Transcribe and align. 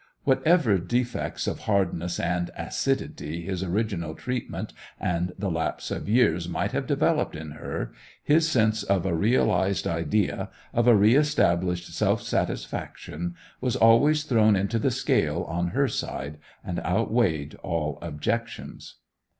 Whatever 0.23 0.79
defects 0.79 1.45
of 1.45 1.59
hardness 1.69 2.19
and 2.19 2.49
acidity 2.57 3.43
his 3.43 3.61
original 3.61 4.15
treatment 4.15 4.73
and 4.99 5.31
the 5.37 5.51
lapse 5.51 5.91
of 5.91 6.09
years 6.09 6.49
might 6.49 6.71
have 6.71 6.87
developed 6.87 7.35
in 7.35 7.51
her, 7.51 7.93
his 8.23 8.49
sense 8.49 8.81
of 8.81 9.05
a 9.05 9.13
realized 9.13 9.85
idea, 9.85 10.49
of 10.73 10.87
a 10.87 10.95
re 10.95 11.13
established 11.15 11.93
self 11.93 12.23
satisfaction, 12.23 13.35
was 13.61 13.75
always 13.75 14.23
thrown 14.23 14.55
into 14.55 14.79
the 14.79 14.89
scale 14.89 15.43
on 15.43 15.67
her 15.67 15.87
side, 15.87 16.39
and 16.63 16.79
out 16.79 17.11
weighed 17.11 17.53
all 17.61 17.99
objections. 18.01 18.95